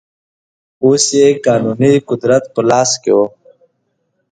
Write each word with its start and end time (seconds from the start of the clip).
اوس 0.85 1.05
یې 1.17 1.27
قانوني 1.45 1.93
قدرت 2.09 2.43
په 2.53 2.61
لاس 2.69 2.91
کې 3.01 3.11
و. 3.15 3.19